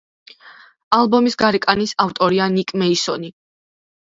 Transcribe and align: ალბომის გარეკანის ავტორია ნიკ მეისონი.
ალბომის 0.99 1.37
გარეკანის 1.41 1.93
ავტორია 2.07 2.49
ნიკ 2.57 2.75
მეისონი. 2.85 3.31